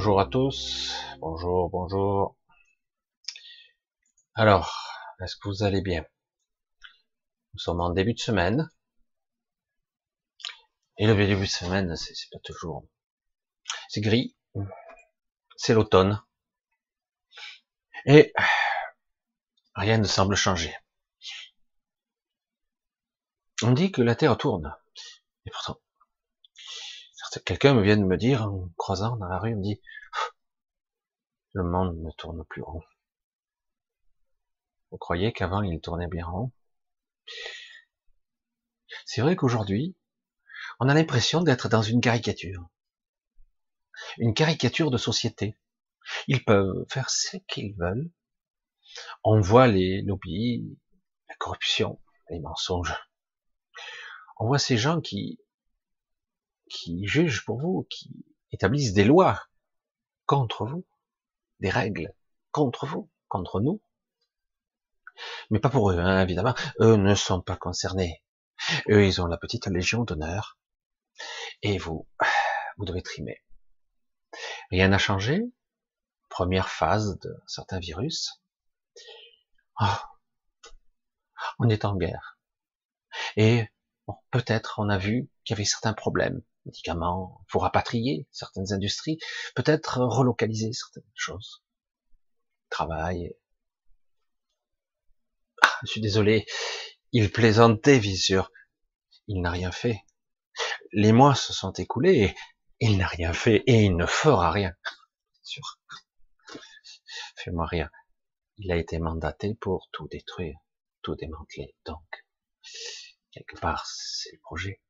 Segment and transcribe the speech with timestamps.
[0.00, 0.94] Bonjour à tous.
[1.18, 2.34] Bonjour, bonjour.
[4.34, 4.72] Alors,
[5.22, 6.06] est-ce que vous allez bien?
[7.52, 8.70] Nous sommes en début de semaine.
[10.96, 12.88] Et le début de semaine, c'est pas toujours.
[13.90, 14.34] C'est gris.
[15.58, 16.22] C'est l'automne.
[18.06, 18.32] Et
[19.74, 20.74] rien ne semble changer.
[23.62, 24.74] On dit que la Terre tourne.
[25.44, 25.78] Et pourtant,
[27.44, 29.80] quelqu'un me vient de me dire, en croisant dans la rue, me dit,
[31.52, 32.82] le monde ne tourne plus rond.
[34.90, 36.52] Vous croyez qu'avant il tournait bien rond?
[39.04, 39.96] C'est vrai qu'aujourd'hui,
[40.80, 42.68] on a l'impression d'être dans une caricature.
[44.18, 45.58] Une caricature de société.
[46.26, 48.10] Ils peuvent faire ce qu'ils veulent.
[49.22, 50.78] On voit les lobbies,
[51.28, 52.94] la corruption, les mensonges.
[54.38, 55.38] On voit ces gens qui,
[56.70, 59.46] qui jugent pour vous, qui établissent des lois
[60.24, 60.86] contre vous,
[61.58, 62.14] des règles
[62.52, 63.82] contre vous, contre nous.
[65.50, 66.54] Mais pas pour eux, hein, évidemment.
[66.80, 68.22] Eux ne sont pas concernés.
[68.88, 70.58] Eux, ils ont la petite légion d'honneur.
[71.62, 72.08] Et vous,
[72.78, 73.42] vous devez trimer.
[74.70, 75.42] Rien n'a changé.
[76.28, 78.40] Première phase de certains virus.
[79.80, 79.86] Oh,
[81.58, 82.38] on est en guerre.
[83.36, 83.68] Et
[84.30, 89.18] peut-être on a vu qu'il y avait certains problèmes, médicaments, faut rapatrier certaines industries,
[89.54, 91.62] peut-être relocaliser certaines choses.
[92.68, 93.34] Travail.
[95.62, 96.46] Ah, je suis désolé,
[97.12, 98.50] il plaisantait, bien sûr.
[99.26, 100.04] Il n'a rien fait.
[100.92, 102.34] Les mois se sont écoulés
[102.80, 104.72] et il n'a rien fait et il ne fera rien.
[105.42, 105.80] Sûr.
[107.36, 107.90] Fais-moi rien.
[108.58, 110.58] Il a été mandaté pour tout détruire,
[111.02, 111.74] tout démanteler.
[111.86, 112.26] Donc,
[113.32, 114.80] quelque part, c'est le projet.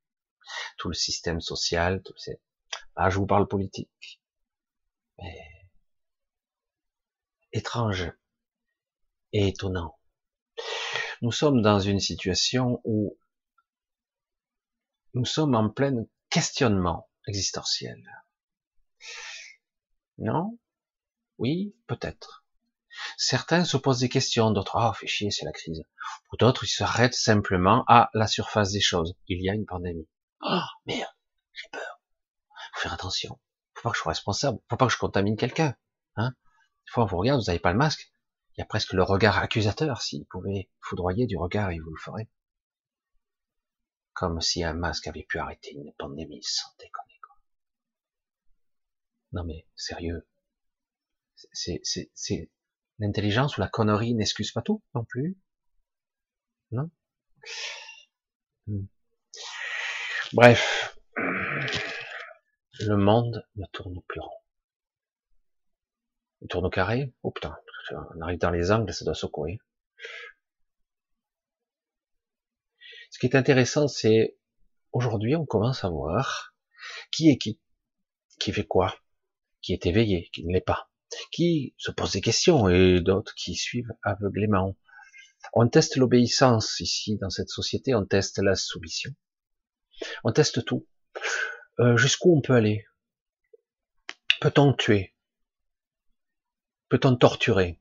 [0.78, 2.41] Tout le système social, tout c'est.
[2.97, 4.21] Ah, je vous parle politique.
[5.19, 5.38] Mais
[7.53, 8.12] étrange
[9.33, 9.99] et étonnant.
[11.22, 13.19] Nous sommes dans une situation où
[15.15, 18.03] nous sommes en plein questionnement existentiel.
[20.19, 20.59] Non?
[21.39, 22.44] Oui, peut-être.
[23.16, 25.83] Certains se posent des questions, d'autres, ah, oh, fait chier, c'est la crise.
[26.28, 29.15] Pour d'autres, ils s'arrêtent simplement à la surface des choses.
[29.27, 30.09] Il y a une pandémie.
[30.43, 31.15] Oh, merde,
[31.53, 32.01] j'ai peur.
[32.75, 33.39] Faut faire attention.
[33.75, 34.59] Faut pas que je sois responsable.
[34.69, 35.77] Faut pas que je contamine quelqu'un.
[36.17, 36.31] Hein
[36.87, 38.12] Des fois, on vous regarde, vous n'avez pas le masque.
[38.55, 40.03] Il y a presque le regard accusateur.
[40.03, 42.28] S'il pouvait foudroyer du regard, il vous le ferait.
[44.12, 47.37] Comme si un masque avait pu arrêter une pandémie sans déconner, quoi.
[49.33, 50.27] Non mais, sérieux.
[51.53, 52.51] C'est, c'est, c'est,
[52.99, 55.39] l'intelligence ou la connerie n'excuse pas tout, non plus?
[56.71, 56.91] Non?
[58.67, 58.84] Hmm.
[60.33, 60.97] Bref.
[62.79, 64.39] Le monde ne tourne plus rond.
[66.41, 67.13] Il tourne au carré?
[67.25, 67.57] Oh putain,
[68.15, 69.61] on arrive dans les angles, ça doit secouer.
[73.11, 74.39] Ce qui est intéressant, c'est
[74.93, 76.55] aujourd'hui, on commence à voir
[77.11, 77.61] qui est qui,
[78.39, 78.95] qui fait quoi,
[79.63, 80.91] qui est éveillé, qui ne l'est pas,
[81.33, 84.77] qui se pose des questions et d'autres qui suivent aveuglément.
[85.55, 89.13] On teste l'obéissance ici dans cette société, on teste la soumission,
[90.25, 90.87] on teste tout.
[91.78, 92.87] Euh, jusqu'où on peut aller?
[94.41, 95.15] Peut-on tuer?
[96.89, 97.80] Peut-on torturer?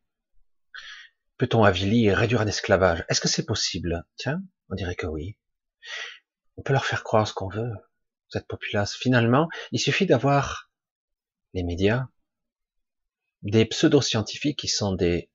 [1.38, 3.06] Peut-on avilir, réduire en esclavage?
[3.08, 4.06] Est-ce que c'est possible?
[4.18, 5.38] Tiens, on dirait que oui.
[6.58, 7.72] On peut leur faire croire ce qu'on veut,
[8.28, 8.96] cette populace.
[8.96, 10.70] Finalement, il suffit d'avoir
[11.54, 12.08] les médias,
[13.42, 15.32] des pseudo-scientifiques qui sont des...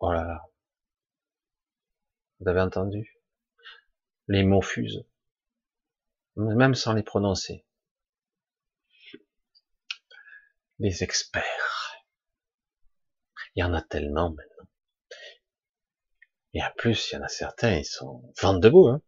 [0.00, 0.42] Oh là là.
[2.40, 3.13] Vous avez entendu?
[4.28, 5.04] Les mots fusent.
[6.36, 7.64] Même sans les prononcer.
[10.78, 12.04] Les experts.
[13.54, 14.68] Il y en a tellement maintenant.
[16.54, 18.88] Et en plus, il y en a certains, ils sont vente debout.
[18.88, 19.02] Hein.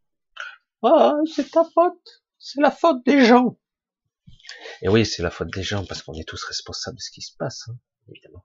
[0.83, 2.25] Ah, c'est ta faute.
[2.39, 3.59] C'est la faute des gens.
[4.83, 7.23] Et oui, c'est la faute des gens parce qu'on est tous responsables de ce qui
[7.23, 7.79] se passe, hein,
[8.09, 8.45] évidemment.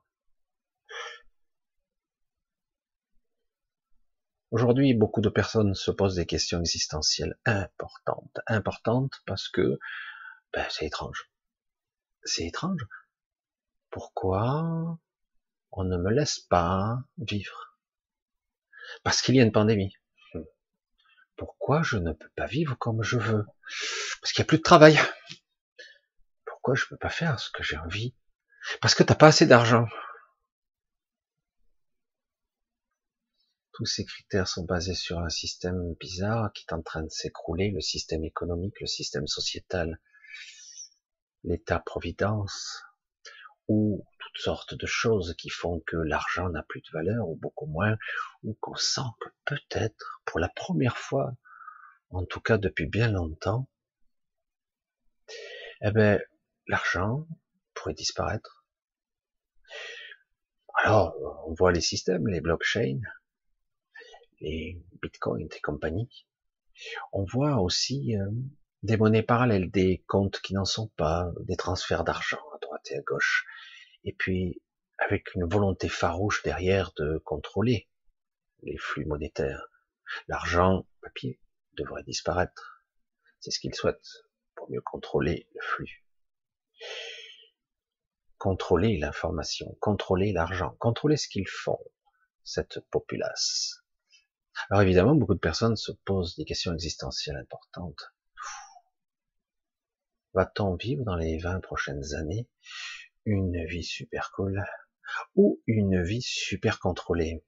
[4.52, 9.78] Aujourd'hui, beaucoup de personnes se posent des questions existentielles importantes, importantes parce que
[10.52, 11.30] ben, c'est étrange.
[12.24, 12.86] C'est étrange.
[13.88, 14.98] Pourquoi
[15.70, 17.78] on ne me laisse pas vivre?
[19.04, 19.96] Parce qu'il y a une pandémie.
[20.34, 20.42] Hmm.
[21.36, 23.46] Pourquoi je ne peux pas vivre comme je veux?
[24.20, 24.98] Parce qu'il n'y a plus de travail.
[26.44, 28.14] Pourquoi je ne peux pas faire ce que j'ai envie?
[28.82, 29.88] Parce que tu n'as pas assez d'argent.
[33.72, 37.70] Tous ces critères sont basés sur un système bizarre qui est en train de s'écrouler,
[37.70, 39.98] le système économique, le système sociétal.
[41.44, 42.84] l'état-providence,
[43.68, 47.66] ou toutes sortes de choses qui font que l'argent n'a plus de valeur, ou beaucoup
[47.66, 47.96] moins,
[48.44, 51.32] ou qu'on sent que peut-être, pour la première fois,
[52.10, 53.68] en tout cas depuis bien longtemps,
[55.80, 56.20] eh ben,
[56.68, 57.26] l'argent
[57.74, 58.64] pourrait disparaître.
[60.74, 61.16] Alors,
[61.46, 63.00] on voit les systèmes, les blockchains,
[64.42, 66.26] les bitcoins et compagnie.
[67.12, 68.30] On voit aussi euh,
[68.82, 72.96] des monnaies parallèles, des comptes qui n'en sont pas, des transferts d'argent à droite et
[72.96, 73.46] à gauche,
[74.04, 74.60] et puis
[74.98, 77.88] avec une volonté farouche derrière de contrôler
[78.62, 79.68] les flux monétaires.
[80.28, 81.40] L'argent papier
[81.74, 82.84] devrait disparaître.
[83.40, 86.04] C'est ce qu'ils souhaitent pour mieux contrôler le flux.
[88.38, 91.78] Contrôler l'information, contrôler l'argent, contrôler ce qu'ils font,
[92.42, 93.81] cette populace.
[94.70, 98.12] Alors évidemment, beaucoup de personnes se posent des questions existentielles importantes.
[100.34, 102.48] Va-t-on vivre dans les 20 prochaines années
[103.24, 104.64] une vie super cool
[105.34, 107.44] ou une vie super contrôlée?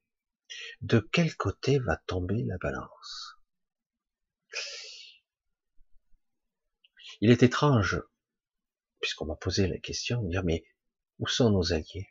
[0.82, 3.38] De quel côté va tomber la balance?
[7.20, 8.02] Il est étrange,
[9.00, 10.64] puisqu'on m'a posé la question, de dire mais
[11.18, 12.08] où sont nos alliés?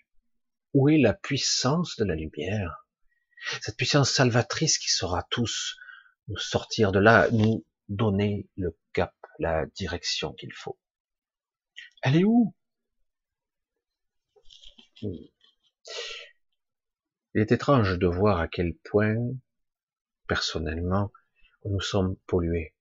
[0.73, 2.82] Où est la puissance de la lumière?
[3.61, 5.77] Cette puissance salvatrice qui saura tous
[6.27, 10.79] nous sortir de là, nous donner le cap, la direction qu'il faut.
[12.01, 12.55] Elle est où?
[15.01, 15.31] Il
[17.33, 19.15] est étrange de voir à quel point,
[20.27, 21.11] personnellement,
[21.65, 22.75] nous sommes pollués.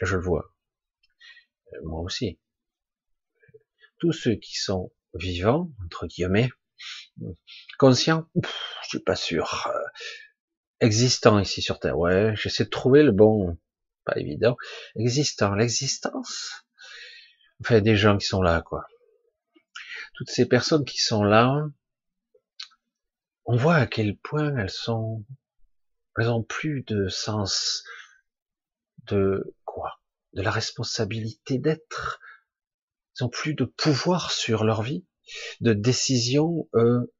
[0.00, 0.54] Je le vois.
[1.72, 2.40] Euh, moi aussi.
[3.98, 6.50] Tous ceux qui sont vivants, entre guillemets,
[7.78, 8.26] conscients,
[8.82, 9.70] je suis pas sûr.
[9.74, 9.78] Euh,
[10.80, 13.56] existants ici sur Terre, ouais, j'essaie de trouver le bon,
[14.04, 14.56] pas évident.
[14.96, 16.64] Existant, l'existence?
[17.60, 18.86] Enfin, des gens qui sont là, quoi
[20.14, 21.66] toutes ces personnes qui sont là,
[23.44, 25.24] on voit à quel point elles sont,
[26.16, 27.84] elles ont plus de sens
[29.06, 30.00] de quoi?
[30.34, 32.20] De la responsabilité d'être.
[33.18, 35.04] Elles ont plus de pouvoir sur leur vie,
[35.60, 36.68] de décision.
[36.74, 37.12] Euh,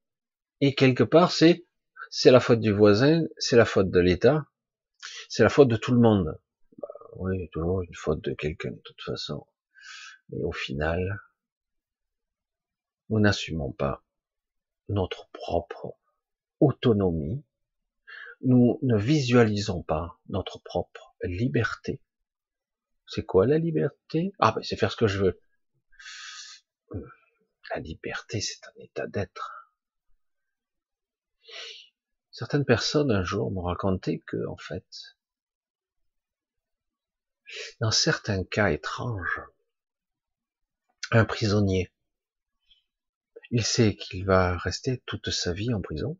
[0.60, 1.66] et quelque part, c'est
[2.10, 4.44] c'est la faute du voisin, c'est la faute de l'État,
[5.28, 6.38] c'est la faute de tout le monde.
[6.78, 9.46] Bah, oui, toujours une faute de quelqu'un de toute façon.
[10.28, 11.20] Mais au final,
[13.08, 14.04] nous n'assumons pas
[14.88, 15.94] notre propre
[16.60, 17.42] autonomie,
[18.42, 22.00] nous ne visualisons pas notre propre liberté.
[23.06, 24.32] C'est quoi la liberté?
[24.38, 25.40] Ah ben c'est faire ce que je veux.
[27.70, 29.72] La liberté, c'est un état d'être.
[32.30, 34.86] Certaines personnes un jour m'ont raconté que, en fait,
[37.80, 39.40] dans certains cas étranges,
[41.10, 41.92] un prisonnier
[43.52, 46.18] il sait qu'il va rester toute sa vie en prison.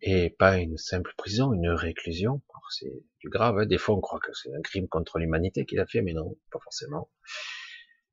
[0.00, 2.40] Et pas une simple prison, une réclusion.
[2.70, 3.58] C'est du grave.
[3.58, 3.66] Hein.
[3.66, 6.36] Des fois, on croit que c'est un crime contre l'humanité qu'il a fait, mais non,
[6.50, 7.10] pas forcément.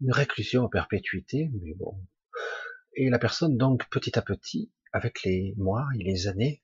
[0.02, 1.98] Une réclusion à perpétuité, mais bon.
[2.96, 6.64] Et la personne, donc, petit à petit, avec les mois et les années,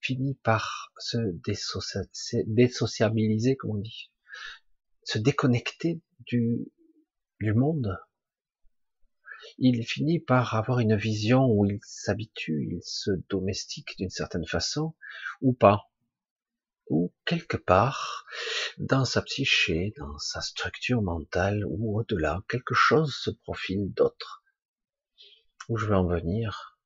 [0.00, 1.18] finit par se
[2.46, 4.10] désociabiliser, comme on dit,
[5.02, 6.70] se déconnecter du,
[7.40, 7.98] du monde,
[9.58, 14.94] il finit par avoir une vision où il s'habitue, il se domestique d'une certaine façon,
[15.40, 15.90] ou pas.
[16.88, 18.26] Ou quelque part,
[18.78, 24.44] dans sa psyché, dans sa structure mentale, ou au-delà, quelque chose se profile d'autre.
[25.68, 26.78] Où je veux en venir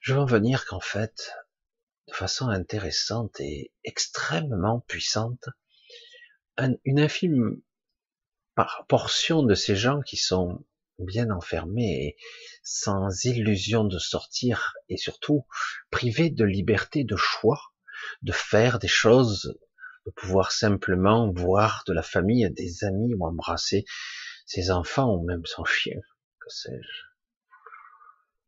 [0.00, 1.32] Je veux en venir qu'en fait,
[2.08, 5.48] de façon intéressante et extrêmement puissante,
[6.58, 7.60] une infime
[8.88, 10.64] portion de ces gens qui sont
[10.98, 12.16] bien enfermé et
[12.62, 15.46] sans illusion de sortir et surtout
[15.90, 17.60] privé de liberté de choix,
[18.22, 19.58] de faire des choses,
[20.06, 23.84] de pouvoir simplement voir de la famille, des amis ou embrasser
[24.46, 26.00] ses enfants ou même son chien,
[26.40, 27.02] que sais-je.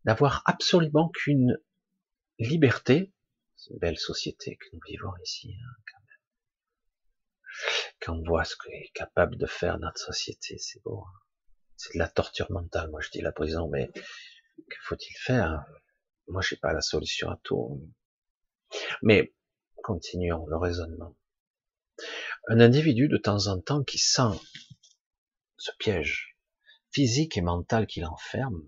[0.05, 1.59] D'avoir absolument qu'une
[2.39, 3.13] liberté,
[3.57, 6.19] c'est une belle société que nous vivons ici, hein, quand même.
[8.01, 11.05] Quand on voit ce qu'est capable de faire notre société, c'est beau.
[11.05, 11.19] Hein
[11.79, 12.91] c'est de la torture mentale.
[12.91, 15.65] Moi, je dis la prison, mais que faut-il faire?
[16.27, 17.81] Moi, je n'ai pas la solution à tout.
[19.01, 19.33] Mais
[19.83, 21.15] continuons le raisonnement.
[22.49, 24.39] Un individu de temps en temps qui sent
[25.57, 26.37] ce piège
[26.91, 28.63] physique et mental qui l'enferme,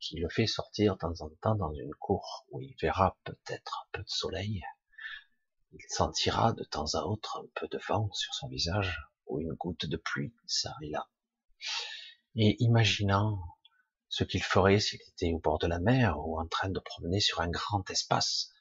[0.00, 3.86] qui le fait sortir de temps en temps dans une cour où il verra peut-être
[3.86, 4.62] un peu de soleil,
[5.72, 8.96] il sentira de temps à autre un peu de vent sur son visage
[9.26, 11.08] ou une goutte de pluie, ça et là
[12.36, 13.38] et imaginant
[14.08, 17.20] ce qu'il ferait s'il était au bord de la mer ou en train de promener
[17.20, 18.52] sur un grand espace,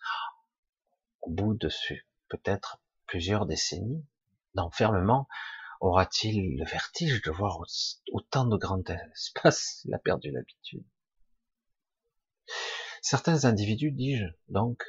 [1.25, 1.69] au bout de
[2.29, 4.05] peut-être plusieurs décennies
[4.53, 5.27] d'enfermement,
[5.81, 7.59] aura-t-il le vertige de voir
[8.11, 10.83] autant de grands espaces Il a perdu l'habitude?
[13.01, 14.83] Certains individus, dis-je, donc,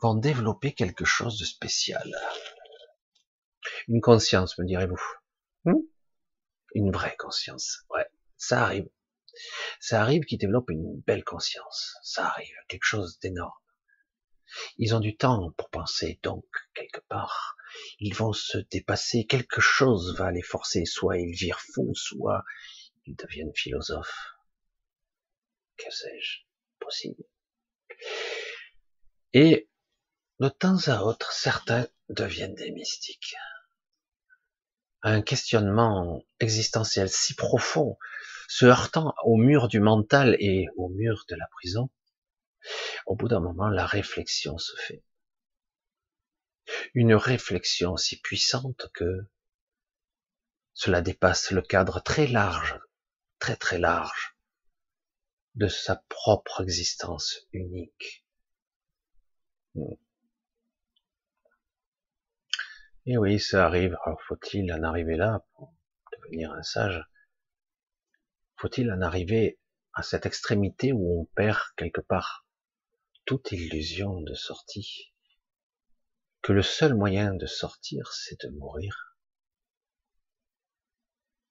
[0.00, 2.14] vont développer quelque chose de spécial.
[3.88, 5.00] Une conscience, me direz-vous.
[5.64, 5.80] Hmm?
[6.74, 7.84] Une vraie conscience.
[7.90, 8.06] Ouais,
[8.36, 8.88] ça arrive.
[9.80, 11.94] Ça arrive qu'ils développent une belle conscience.
[12.02, 13.52] Ça arrive, quelque chose d'énorme.
[14.78, 17.56] Ils ont du temps pour penser, donc, quelque part,
[17.98, 22.44] ils vont se dépasser, quelque chose va les forcer, soit ils virent fou, soit
[23.06, 24.34] ils deviennent philosophes.
[25.76, 26.40] Que sais-je?
[26.78, 27.24] Possible.
[29.32, 29.68] Et
[30.40, 33.34] de temps à autre, certains deviennent des mystiques.
[35.02, 37.98] Un questionnement existentiel si profond,
[38.48, 41.90] se heurtant au mur du mental et au mur de la prison,
[43.06, 45.02] au bout d'un moment, la réflexion se fait.
[46.94, 49.26] Une réflexion si puissante que
[50.72, 52.80] cela dépasse le cadre très large,
[53.38, 54.36] très très large
[55.54, 58.24] de sa propre existence unique.
[63.06, 63.96] Et oui, ça arrive.
[64.04, 65.72] Alors faut-il en arriver là pour
[66.12, 67.04] devenir un sage?
[68.64, 69.60] Faut-il en arriver
[69.92, 72.46] à cette extrémité où on perd quelque part
[73.26, 75.12] toute illusion de sortie?
[76.40, 79.18] Que le seul moyen de sortir, c'est de mourir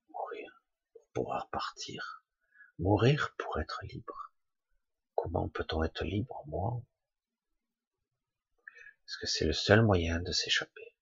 [0.10, 2.25] Mourir pour pouvoir partir.
[2.79, 4.34] Mourir pour être libre.
[5.13, 6.82] Comment peut-on être libre, moi?
[9.05, 10.96] Parce que c'est le seul moyen de s'échapper?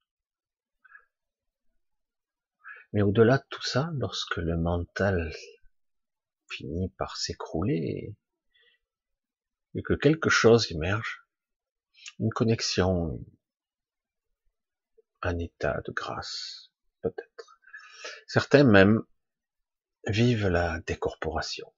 [2.91, 5.31] Mais au-delà de tout ça, lorsque le mental
[6.51, 8.15] finit par s'écrouler
[9.73, 11.25] et que quelque chose émerge,
[12.19, 13.23] une connexion,
[15.21, 17.59] un état de grâce, peut-être.
[18.27, 19.01] Certains même
[20.07, 21.73] vivent la décorporation.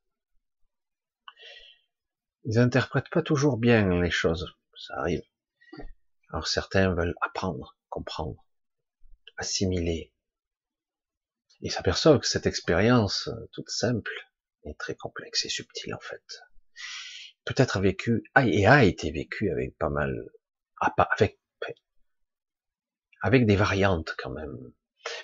[2.45, 5.23] Ils interprètent pas toujours bien les choses, ça arrive.
[6.29, 8.43] Alors certains veulent apprendre, comprendre,
[9.37, 10.13] assimiler,
[11.65, 14.11] il s'aperçoit que cette expérience toute simple
[14.65, 16.23] est très complexe et subtile en fait.
[17.45, 20.29] Peut-être a vécu, et a été vécu avec pas mal,
[20.79, 21.39] avec,
[23.21, 24.73] avec des variantes quand même,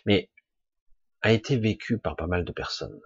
[0.05, 0.29] mais
[1.22, 3.00] a été vécu par pas mal de personnes.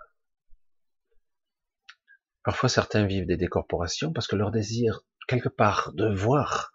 [2.44, 6.72] Parfois certains vivent des décorporations parce que leur désir quelque part de voir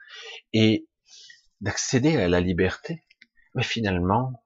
[0.52, 0.88] et
[1.60, 3.04] d'accéder à la liberté,
[3.54, 4.44] mais finalement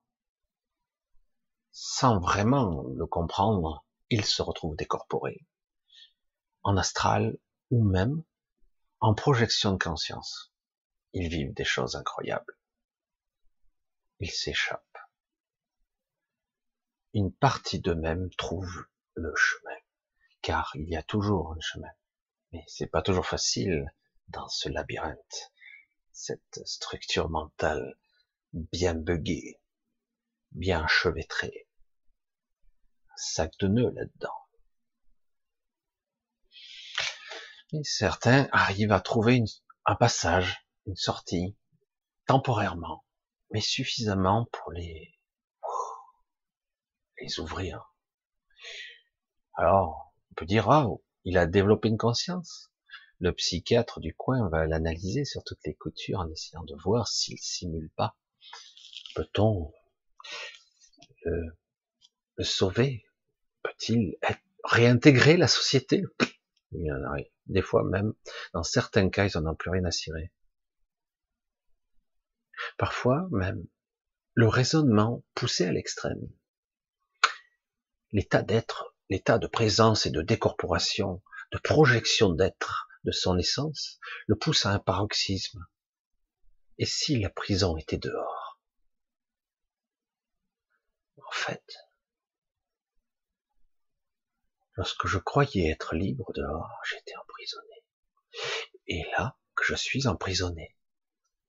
[1.73, 5.47] sans vraiment le comprendre, ils se retrouvent décorporés,
[6.64, 7.38] en astral
[7.71, 8.23] ou même
[9.00, 10.52] en projection de conscience.
[11.14, 12.59] Ils vivent des choses incroyables.
[14.21, 14.99] Ils s'échappent.
[17.14, 19.81] Une partie d'eux-mêmes trouve le chemin,
[20.42, 21.92] car il y a toujours un chemin.
[22.52, 23.95] Mais c'est pas toujours facile
[24.28, 25.52] dans ce labyrinthe,
[26.12, 27.97] cette structure mentale
[28.52, 29.59] bien buggée,
[30.50, 31.66] bien enchevêtré.
[33.16, 34.35] Sac de nœuds là-dedans.
[37.73, 39.42] Et certains arrivent à trouver
[39.87, 41.57] un passage, une sortie,
[42.26, 43.04] temporairement,
[43.50, 45.19] mais suffisamment pour les,
[47.21, 47.95] les ouvrir.
[49.54, 50.88] Alors, on peut dire, ah,
[51.25, 52.71] il a développé une conscience.
[53.21, 57.38] Le psychiatre du coin va l'analyser sur toutes les coutures en essayant de voir s'il
[57.38, 58.16] simule pas.
[59.14, 59.73] Peut-on
[62.42, 63.04] sauver
[63.62, 64.16] Peut-il
[64.64, 66.02] réintégrer la société?
[66.72, 68.14] Il y en a des fois même,
[68.54, 70.32] dans certains cas, ils n'en ont plus rien à cirer.
[72.78, 73.66] Parfois même,
[74.34, 76.28] le raisonnement poussé à l'extrême,
[78.12, 81.22] l'état d'être, l'état de présence et de décorporation,
[81.52, 85.66] de projection d'être de son essence, le pousse à un paroxysme.
[86.78, 88.61] Et si la prison était dehors?
[91.18, 91.64] En fait,
[94.74, 97.84] lorsque je croyais être libre dehors, j'étais emprisonné.
[98.86, 100.76] Et là, que je suis emprisonné,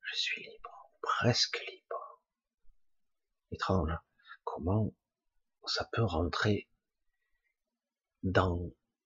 [0.01, 2.21] je suis libre, presque libre.
[3.51, 3.93] Étrange,
[4.43, 4.93] comment
[5.65, 6.67] ça peut rentrer
[8.23, 8.59] dans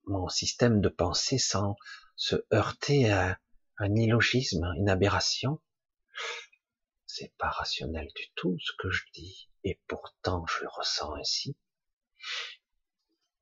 [0.04, 1.76] mon système de pensée sans
[2.16, 3.38] se heurter à
[3.78, 5.60] un illogisme, une aberration?
[7.06, 11.56] C'est pas rationnel du tout ce que je dis, et pourtant je le ressens ainsi.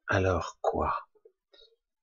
[0.08, 1.08] Alors quoi?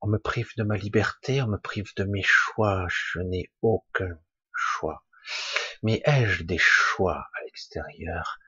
[0.01, 4.19] On me prive de ma liberté, on me prive de mes choix, je n'ai aucun
[4.53, 5.05] choix.
[5.83, 8.39] Mais ai-je des choix à l'extérieur?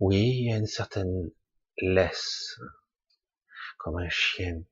[0.00, 1.30] Oui, il y a une certaine
[1.76, 2.58] laisse,
[3.76, 4.62] comme un chien,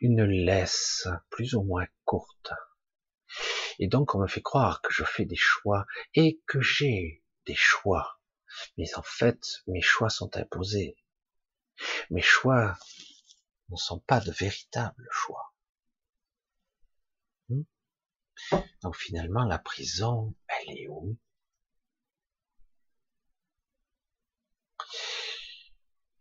[0.00, 2.52] une laisse plus ou moins courte.
[3.78, 7.54] Et donc on me fait croire que je fais des choix et que j'ai des
[7.54, 8.18] choix.
[8.76, 10.96] Mais en fait, mes choix sont imposés.
[12.10, 12.76] Mes choix
[13.70, 15.54] ne sont pas de véritables choix.
[17.48, 17.62] Hmm?
[18.82, 21.16] Donc finalement, la prison, elle est où?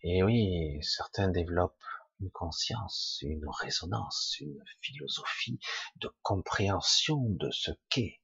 [0.01, 1.83] Et oui, certains développent
[2.21, 5.59] une conscience, une résonance, une philosophie
[5.97, 8.21] de compréhension de ce qu'est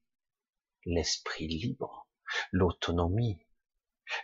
[0.86, 2.08] l'esprit libre,
[2.52, 3.46] l'autonomie,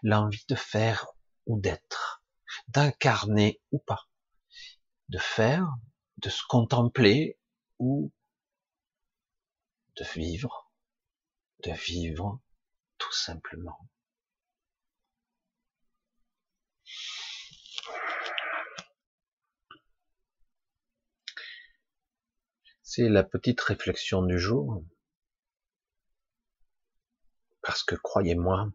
[0.04, 1.08] l'envie de faire
[1.46, 2.24] ou d'être,
[2.68, 4.08] d'incarner ou pas,
[5.12, 5.68] de faire,
[6.18, 7.38] de se contempler
[7.80, 8.14] ou
[9.98, 10.72] de vivre,
[11.66, 12.40] de vivre
[12.98, 13.78] tout simplement.
[22.82, 24.82] C'est la petite réflexion du jour.
[27.62, 28.72] Parce que croyez-moi,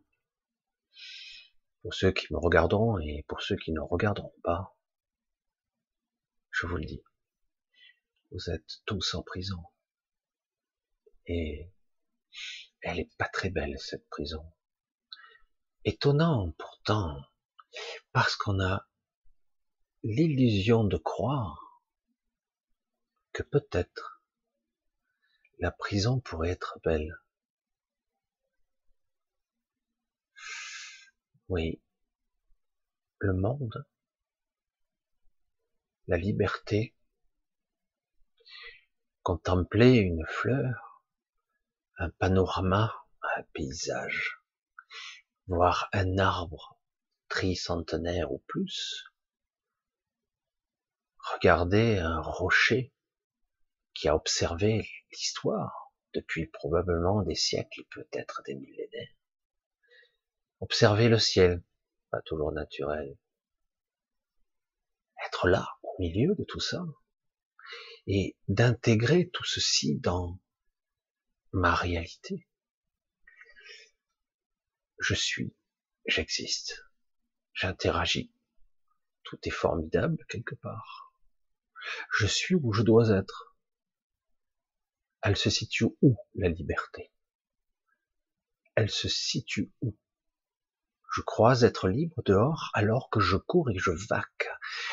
[1.83, 4.76] pour ceux qui me regarderont et pour ceux qui ne regarderont pas,
[6.57, 7.05] je vous le dis,
[8.31, 9.63] vous êtes tous en prison.
[11.27, 11.71] Et
[12.81, 14.43] elle est pas très belle, cette prison.
[15.85, 17.21] Étonnant pourtant,
[18.13, 18.89] parce qu'on a
[20.03, 21.83] l'illusion de croire
[23.33, 24.23] que peut-être
[25.59, 27.19] la prison pourrait être belle.
[31.49, 31.83] Oui,
[33.19, 33.87] le monde,
[36.07, 36.95] la liberté,
[39.23, 41.03] contempler une fleur,
[41.99, 44.41] un panorama, un paysage,
[45.49, 46.79] voir un arbre
[47.29, 49.05] tricentenaire ou plus,
[51.19, 52.93] regarder un rocher,
[53.95, 59.15] qui a observé l'histoire depuis probablement des siècles, peut-être des millénaires.
[60.61, 61.63] Observer le ciel,
[62.11, 63.17] pas toujours naturel.
[65.27, 66.85] Être là, milieu de tout ça,
[68.07, 70.39] et d'intégrer tout ceci dans
[71.53, 72.47] ma réalité.
[74.99, 75.55] Je suis,
[76.07, 76.85] j'existe,
[77.53, 78.33] j'interagis.
[79.25, 81.15] Tout est formidable quelque part.
[82.13, 83.57] Je suis où je dois être
[85.27, 87.11] elle se situe où la liberté?
[88.77, 89.97] Elle se situe où?
[91.13, 94.49] Je crois être libre dehors alors que je cours et je vaque.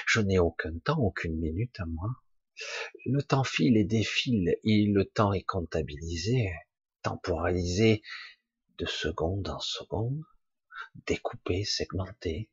[0.08, 2.10] Je n'ai aucun temps, aucune minute à moi.
[3.06, 6.52] Le temps file et défile et le temps est comptabilisé,
[7.02, 8.02] temporalisé
[8.78, 10.24] de seconde en seconde,
[11.08, 12.50] découpé, segmenté.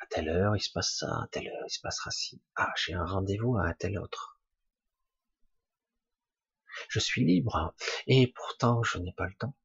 [0.00, 2.42] À telle heure, il se passe ça, à telle heure, il se passera ci.
[2.54, 4.38] Ah, j'ai un rendez-vous à telle autre
[6.88, 7.74] je suis libre,
[8.06, 9.56] et pourtant je n'ai pas le temps.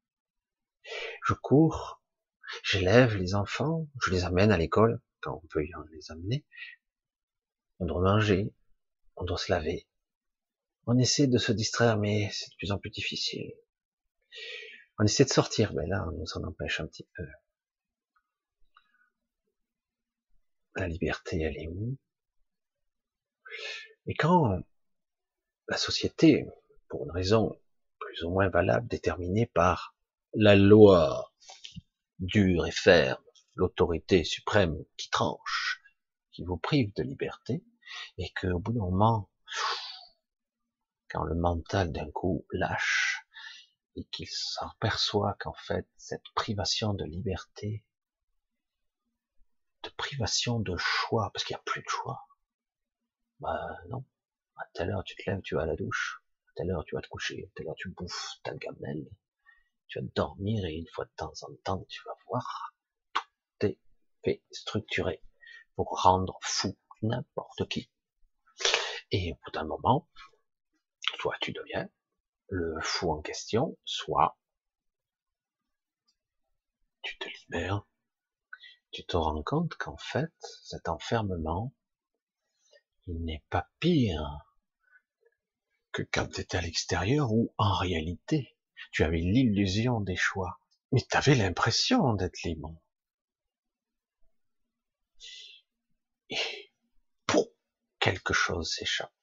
[1.24, 2.02] Je cours,
[2.62, 6.44] j'élève les enfants, je les amène à l'école, quand on peut y les amener.
[7.80, 8.52] On doit manger,
[9.16, 9.86] on doit se laver.
[10.86, 13.52] On essaie de se distraire, mais c'est de plus en plus difficile.
[14.98, 17.26] On essaie de sortir, mais là, on nous en empêche un petit peu.
[20.76, 21.96] La liberté, elle est où?
[24.06, 24.60] Et quand
[25.68, 26.46] la société
[26.88, 27.58] pour une raison
[27.98, 29.96] plus ou moins valable, déterminée par
[30.34, 31.32] la loi
[32.18, 33.22] dure et ferme,
[33.54, 35.73] l'autorité suprême qui tranche,
[36.34, 37.64] qui vous prive de liberté,
[38.18, 39.30] et que au bout d'un moment,
[41.08, 43.24] quand le mental d'un coup lâche,
[43.96, 47.84] et qu'il s'aperçoit qu'en fait, cette privation de liberté,
[49.84, 52.26] de privation de choix, parce qu'il n'y a plus de choix,
[53.38, 54.04] bah non,
[54.56, 56.20] à telle heure tu te lèves, tu vas à la douche,
[56.56, 59.08] telle heure tu vas te coucher, telle heure tu bouffes ta gamelle,
[59.86, 62.74] tu vas dormir et une fois de temps en temps tu vas voir,
[63.12, 63.78] tout est
[64.24, 65.22] fait structuré
[65.76, 67.90] pour rendre fou n'importe qui.
[69.10, 70.08] Et au bout d'un moment,
[71.18, 71.88] soit tu deviens
[72.48, 74.38] le fou en question, soit
[77.02, 77.86] tu te libères,
[78.90, 80.32] tu te rends compte qu'en fait,
[80.62, 81.74] cet enfermement,
[83.06, 84.54] il n'est pas pire
[85.92, 88.56] que quand tu étais à l'extérieur où, en réalité,
[88.92, 90.58] tu avais l'illusion des choix,
[90.92, 92.74] Mais tu avais l'impression d'être libre.
[96.30, 96.72] Et
[97.26, 97.48] pour
[98.04, 99.14] quelque chose s'échappe.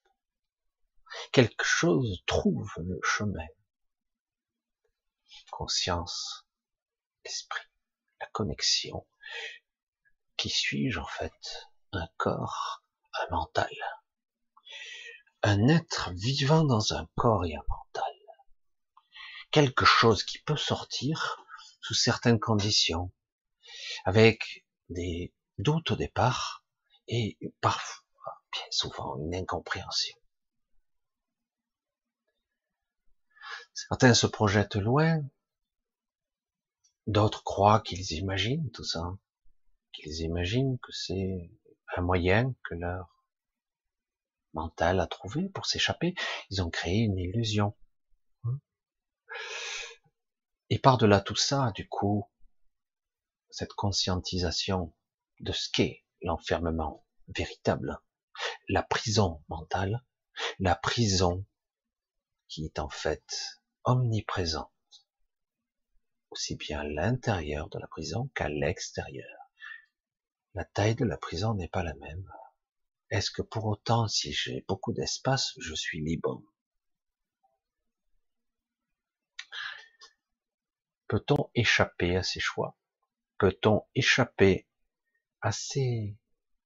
[1.31, 3.45] Quelque chose trouve le chemin.
[5.51, 6.47] Conscience,
[7.23, 7.69] esprit,
[8.19, 9.05] la connexion.
[10.35, 11.67] Qui suis-je en fait?
[11.91, 13.69] Un corps, un mental.
[15.43, 18.15] Un être vivant dans un corps et un mental.
[19.51, 21.45] Quelque chose qui peut sortir
[21.81, 23.11] sous certaines conditions,
[24.05, 26.65] avec des doutes au départ
[27.07, 28.01] et parfois,
[28.51, 30.17] bien souvent, une incompréhension.
[33.73, 35.21] Certains se projettent loin,
[37.07, 39.17] d'autres croient qu'ils imaginent tout ça,
[39.93, 41.51] qu'ils imaginent que c'est
[41.95, 43.25] un moyen que leur
[44.53, 46.13] mental a trouvé pour s'échapper.
[46.49, 47.75] Ils ont créé une illusion.
[50.69, 52.29] Et par-delà tout ça, du coup,
[53.49, 54.93] cette conscientisation
[55.39, 57.99] de ce qu'est l'enfermement véritable,
[58.67, 60.03] la prison mentale,
[60.59, 61.45] la prison
[62.47, 64.71] qui est en fait omniprésente,
[66.29, 69.37] aussi bien à l'intérieur de la prison qu'à l'extérieur.
[70.53, 72.29] La taille de la prison n'est pas la même.
[73.09, 76.41] Est-ce que pour autant, si j'ai beaucoup d'espace, je suis libre?
[81.07, 82.77] Peut-on échapper à ces choix?
[83.37, 84.67] Peut-on échapper
[85.41, 86.15] à ces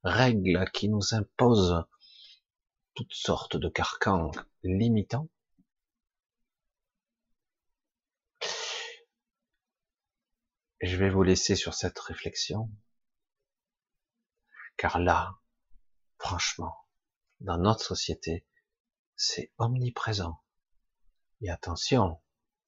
[0.06, 1.84] règles qui nous imposent
[2.94, 4.32] toutes sortes de carcans
[4.64, 5.28] limitants
[10.82, 12.70] Je vais vous laisser sur cette réflexion,
[14.78, 15.40] car là,
[16.20, 16.76] franchement,
[17.40, 18.46] dans notre société,
[19.16, 20.40] c'est omniprésent.
[21.42, 22.22] Et attention,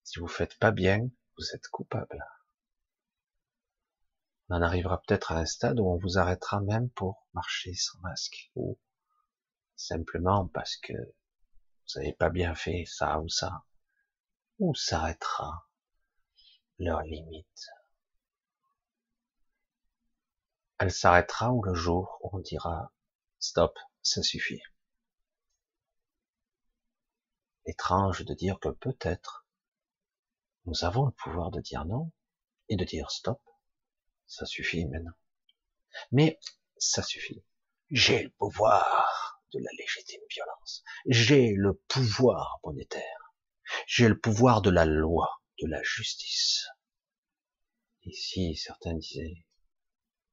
[0.04, 2.26] si vous faites pas bien, vous êtes coupable.
[4.49, 7.99] On en arrivera peut-être à un stade où on vous arrêtera même pour marcher sans
[7.99, 8.79] masque, ou
[9.75, 13.65] simplement parce que vous n'avez pas bien fait ça ou ça,
[14.60, 15.67] ou s'arrêtera
[16.79, 17.67] leur limite?
[20.79, 22.93] Elle s'arrêtera ou le jour où on dira
[23.39, 24.62] stop, ça suffit.
[27.65, 29.45] Étrange de dire que peut-être
[30.65, 32.12] nous avons le pouvoir de dire non
[32.69, 33.41] et de dire stop.
[34.27, 35.17] Ça suffit maintenant.
[36.11, 36.39] Mais
[36.77, 37.43] ça suffit.
[37.89, 40.83] J'ai le pouvoir de la légitime violence.
[41.07, 43.33] J'ai le pouvoir monétaire.
[43.87, 46.67] J'ai le pouvoir de la loi, de la justice.
[48.03, 49.45] Ici, certains disaient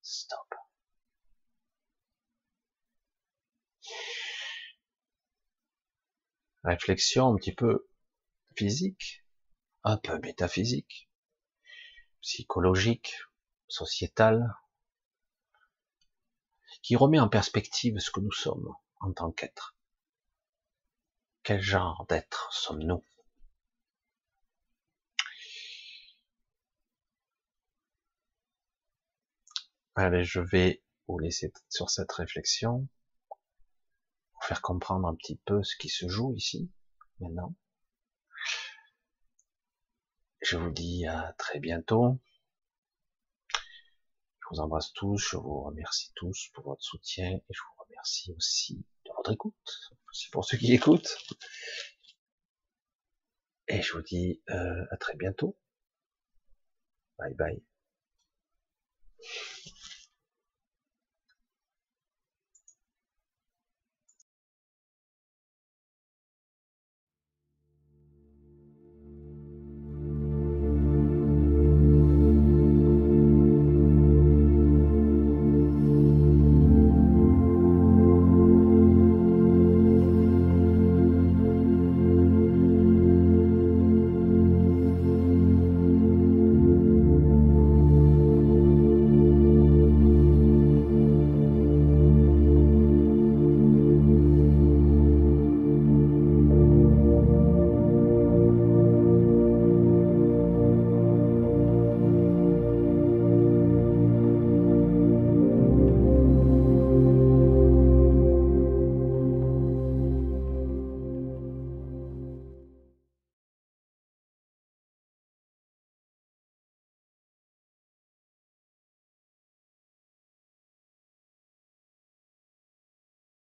[0.02, 0.54] stop.
[6.62, 7.88] Réflexion un petit peu
[8.57, 9.24] physique
[9.85, 11.11] un peu métaphysique,
[12.22, 13.14] psychologique,
[13.68, 14.55] sociétal,
[16.83, 19.77] qui remet en perspective ce que nous sommes en tant qu'être.
[21.42, 23.03] Quel genre d'être sommes-nous?
[29.96, 32.88] Allez, je vais vous laisser sur cette réflexion
[34.33, 36.70] pour faire comprendre un petit peu ce qui se joue ici,
[37.20, 37.55] maintenant.
[40.42, 42.20] Je vous dis à très bientôt.
[44.44, 48.33] Je vous embrasse tous, je vous remercie tous pour votre soutien et je vous remercie
[48.37, 49.54] aussi de votre écoute,
[50.11, 51.16] aussi pour ceux qui écoutent.
[53.68, 55.57] Et je vous dis euh, à très bientôt.
[57.18, 57.62] Bye bye.